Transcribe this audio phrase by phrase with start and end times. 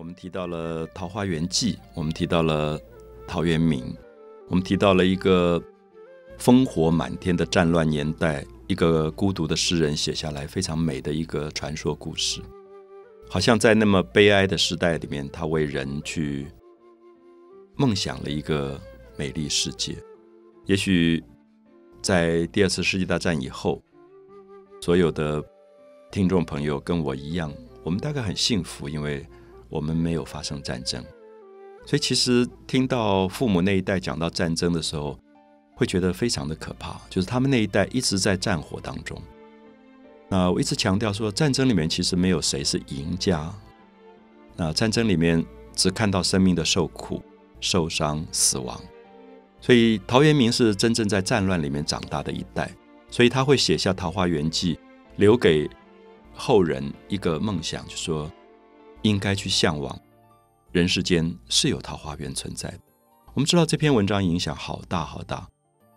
[0.00, 2.80] 我们提到了《桃花源记》，我们提到了
[3.28, 3.94] 陶渊明，
[4.48, 5.62] 我们提到了一个
[6.38, 12.40] 烽火满天的战乱年代，一个孤独的诗人写下来非常美的一个传说故事。
[13.28, 16.46] 好像在那么悲哀的时代里面，他为人去
[17.76, 18.80] 梦想了一个
[19.18, 19.94] 美丽世界。
[20.64, 21.22] 也许
[22.00, 23.82] 在第二次世界大战以后，
[24.80, 25.44] 所有的
[26.10, 29.22] 听众朋友跟我一样，我们大概很幸福，因为。
[29.70, 31.00] 我们没有发生战争，
[31.86, 35.16] 所以其实听到父母那一代讲到战争的时候，
[35.76, 37.00] 会觉得非常的可怕。
[37.08, 39.16] 就是他们那一代一直在战火当中。
[40.28, 43.48] 那我一直强调说，战争里面其实没有谁是赢家。
[44.56, 45.44] 那战争里面
[45.74, 47.22] 只看到生命的受苦、
[47.60, 48.78] 受伤、死亡。
[49.60, 52.70] 所以陶渊明是真正在战乱里面长大的一代，
[53.08, 54.74] 所以他会写下《桃花源记》，
[55.16, 55.70] 留给
[56.34, 58.28] 后人一个梦想，就说。
[59.02, 59.98] 应该去向往，
[60.72, 62.80] 人世间是有桃花源存在的。
[63.32, 65.48] 我们知道这篇文章影响好大好大，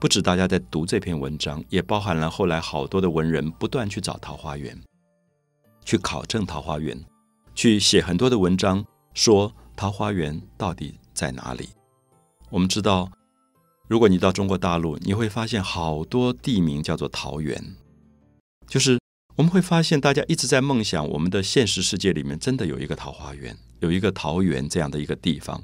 [0.00, 4.80] 不止大家在读这篇文章，也包含了后来好多的文人不断去找桃花源，
[5.84, 7.04] 去考证桃花源，
[7.54, 11.68] 去写很多的文章，说桃花源到底在哪里。
[12.50, 13.10] 我们知道，
[13.86, 17.76] 如果你到中国大陆，你会发现好多地名叫做桃源，
[18.66, 18.97] 就是。
[19.38, 25.62] 我们会发现，大家一直在梦想，我们的现实世界里面真的有一个桃花源，有一个桃源这样的一个地方。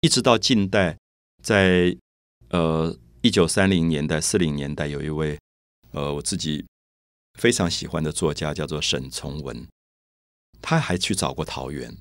[0.00, 0.98] 一直到近代，
[1.40, 1.96] 在
[2.50, 5.38] 呃一九三零年代、四零年代，有一位
[5.92, 6.66] 呃我自己
[7.38, 9.68] 非常喜欢的作家，叫做沈从文，
[10.60, 11.96] 他还去找过桃源。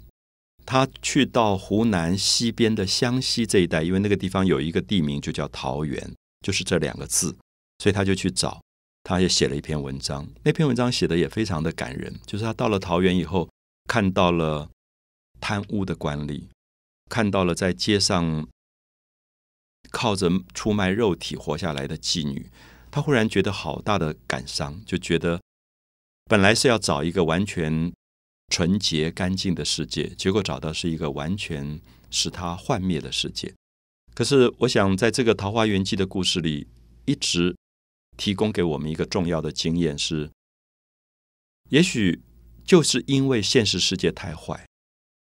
[0.66, 6.12] 他去到湖南西边的湘西这一带，因为那个地方有一个地名就叫桃源，
[6.44, 7.38] 就是这两个字，
[7.78, 8.60] 所以他就去找。
[9.04, 12.20] 他也写了一篇文章，那篇文章写的也非常的感人。
[12.26, 13.50] 就是他到了桃园以后，
[13.88, 14.70] 看到了
[15.40, 16.44] 贪污的官吏，
[17.10, 18.48] 看到了在街上
[19.90, 22.50] 靠着出卖肉体活下来的妓女，
[22.92, 25.42] 他忽然觉得好大的感伤，就觉得
[26.26, 27.92] 本来是要找一个完全
[28.50, 33.52] 纯洁干净的世界，结果找到是一个完全使他幻灭的世界。
[34.14, 36.68] 可是，我想在这个《桃花源记》的故事里，
[37.06, 37.56] 一直。
[38.22, 40.30] 提供给我们一个重要的经验是：
[41.70, 42.22] 也许
[42.64, 44.64] 就是因为现实世界太坏，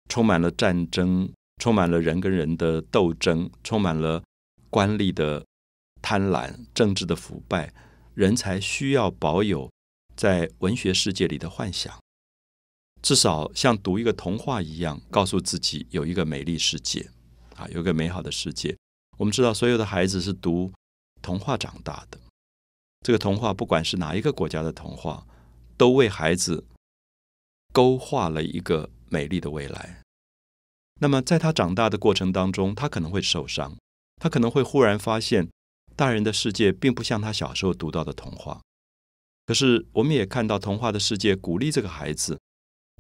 [0.10, 4.22] 充满了战争，充满了人跟人的斗争，充满了
[4.70, 5.46] 官吏的
[6.02, 7.74] 贪婪、政治的腐败，
[8.16, 9.72] 人才需要保有
[10.18, 11.98] 在文学世界里的幻想，
[13.02, 17.10] 至少像读一个童话一样，告诉自己有一个美丽世界
[17.56, 18.78] 啊，有个美好的世界。
[19.18, 20.74] 我们知道，所有的孩子是读
[21.22, 22.20] 童话长大的。
[23.04, 25.28] 这个童话，不管是哪一个国家的童话，
[25.76, 26.66] 都为孩子
[27.74, 30.02] 勾画了一个美丽的未来。
[31.02, 33.76] 那么，在他长大的过程当中，他可能会受伤，
[34.22, 35.50] 他可能会忽然发现，
[35.98, 38.62] 大人的世界并不像他小时候读到的童话。
[39.46, 42.40] 可是，我们也看到童话的世界鼓励这个孩子，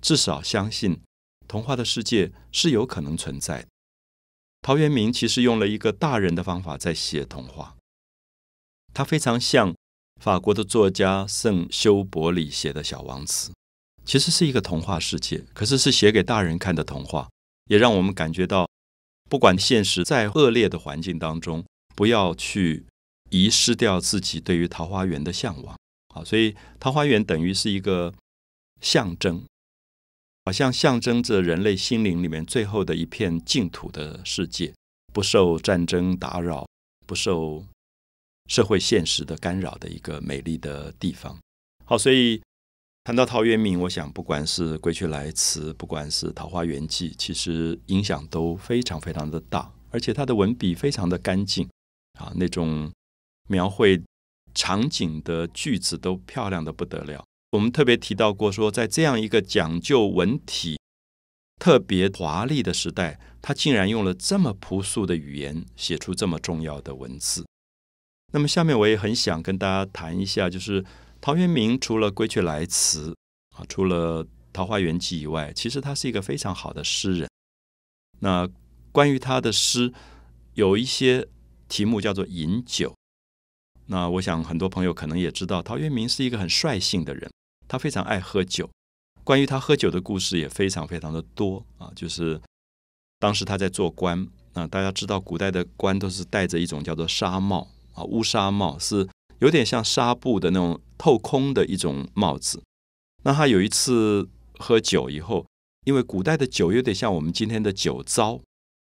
[0.02, 1.00] 至少相信
[1.48, 3.70] 童话的世界是有可能存在的。
[4.62, 7.78] 陶渊明其实用了一个大人的方法在写童话，
[8.94, 9.74] 他非常像。
[10.22, 13.52] 法国的作家圣修伯里写的小王子，
[14.06, 17.30] 其实是一个童话世界，可是是写给大人看的童话，
[17.70, 18.70] 也让我们感觉到，
[19.30, 21.66] 不管现实再恶劣的环境当中，
[21.96, 22.86] 不要去
[23.30, 25.78] 遗失掉自己对于桃花源的向往
[26.16, 26.24] 啊！
[26.24, 28.14] 所以，桃花源等于是一个
[28.80, 29.44] 象征，
[30.46, 34.74] 好像象征着人类心灵里面最后的一片净土的世界，
[35.12, 36.66] 不受战争打扰，
[37.06, 37.66] 不受。
[38.48, 41.38] 社会现实的干扰的一个美丽的地方。
[41.86, 42.42] 好，所以
[43.04, 51.68] 谈到陶渊明，我想不管是《归去来辞》，不管是《桃花源记》，其实影响都非常非常的大，而且他的文笔非常的干净
[52.20, 52.92] 啊，那种
[53.50, 54.02] 描绘
[54.54, 57.26] 场景的句子都漂亮的不得了。
[57.52, 60.80] 我们特别提到过，说在这样一个讲究文体
[61.60, 67.46] 特别华丽的时代，他竟然用了这么朴素的语言写出这么重要的文字。
[68.34, 70.84] 那么下面我也很想跟大家谈一下，就是
[71.22, 73.12] 陶渊明除了《归去来辞》
[73.56, 77.30] 啊，除了《桃花源记》以外，其实他是一个非常好的诗人。
[78.22, 78.50] 那
[78.92, 79.94] 关于他的诗，
[80.56, 81.28] 有一些
[81.70, 82.96] 题目叫做饮酒。
[83.86, 87.32] 那我想很多朋友可能也知道，陶渊明是一个很率性的人，
[87.68, 88.68] 他非常爱喝酒。
[89.24, 92.42] 关于他喝酒的故事也非常非常的多啊，就是
[93.20, 97.70] 当时他在做官，那大家知道古代的官都是戴着一种叫做纱帽。
[97.94, 99.08] 啊，乌纱帽是
[99.40, 102.62] 有点像纱布的那种透空的一种帽子。
[103.24, 104.28] 那他有一次
[104.60, 105.46] 喝酒以后，
[105.86, 108.40] 因为古代的酒有点像我们今天的酒糟，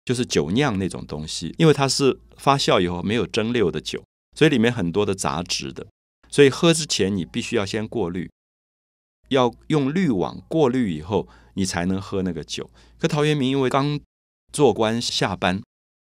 [0.05, 4.03] 就是酒酿那种东西，因为它是发酵以后没有蒸馏的酒，
[4.37, 5.85] 所以里面很多的杂质的，
[6.29, 8.29] 所以喝之前你必须要先过滤，
[9.29, 12.69] 要用滤网过滤以后，你才能喝那个酒。
[12.97, 13.99] 可陶渊明因为刚
[14.51, 15.61] 做官下班，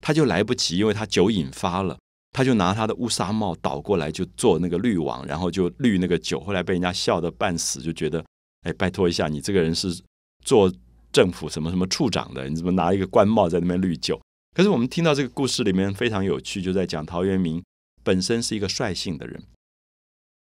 [0.00, 1.98] 他就来不及，因为他酒瘾发了。
[2.38, 6.38] 他就拿他的乌纱帽倒过来，就做那个滤网，然后就滤那个酒。
[6.38, 8.24] 后来被人家笑得半死，就觉得，
[8.62, 10.00] 哎，拜托一下，你这个人是
[10.44, 10.72] 做
[11.10, 14.20] 政府什么什么处长的，你怎么拿一个官帽在那边滤酒？
[14.54, 17.60] 可是我们听到这个故事里面非常有趣，就在讲陶渊明
[18.04, 19.42] 本身是一个率性的人，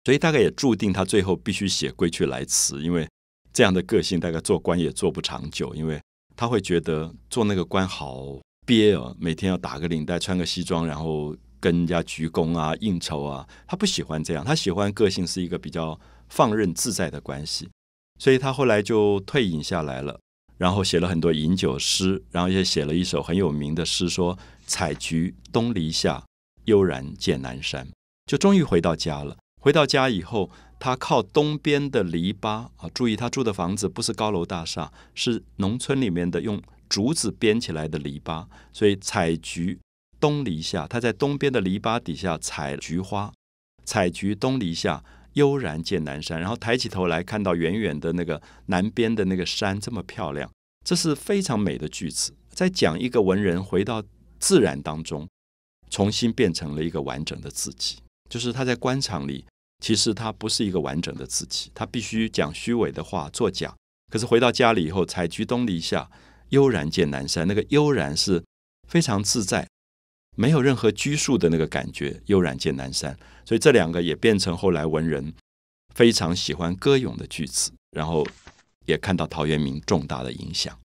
[0.05, 3.09] 所以大概也注定他最后必须写《归去来辞》，因为
[3.53, 6.01] 这样的个性大概做官也做不长久，因为
[6.37, 11.37] 他会觉得做那个官好憋哦，每天要打个领带，穿个西装，然后。
[11.61, 15.99] 跟人家鞠躬啊、应酬啊，他不喜欢这样，他喜欢个性是一个比较
[16.29, 17.69] 放任自在的关系，
[18.19, 20.19] 所以他后来就退隐下来了，
[20.57, 26.25] 然后写了很多饮酒诗，然后也写了一首很有名的诗，说“采菊东篱下，
[26.65, 27.87] 悠然见南山”，
[28.27, 29.37] 就终于回到家了。
[29.61, 39.79] 回到家以后，他靠东边的篱笆啊，注意他住的房子不是高楼大厦，是农村里面的用竹子编起来的篱笆，所以采菊。
[40.21, 43.33] 东篱下，他在东边的篱笆底下采菊花，
[43.85, 45.03] 采菊东篱下，
[45.33, 46.39] 悠然见南山。
[46.39, 50.51] 然后抬起头来看到远远的那个南边的那个山，这么漂亮，
[50.85, 54.03] 这是非常美的句子，在讲一个文人回到
[54.39, 55.27] 自然当中，
[55.89, 57.97] 重新变成了一个完整的自己。
[58.29, 59.45] 就是他在官场里，
[59.83, 63.75] 其实他不是一个完整的自己，他必须讲虚伪的话，作假。
[64.13, 66.11] 可是回到家里以后，采菊东篱下，
[66.51, 68.45] 悠然见南山，那个悠然是
[68.89, 69.67] 非常自在。
[70.37, 75.33] 没有任何拘束的那个感觉，悠然见南山，所以这两个也变成后来文人
[75.95, 78.27] 非常喜欢歌咏的句子，然后
[78.87, 80.79] 也看到陶渊明重大的影响。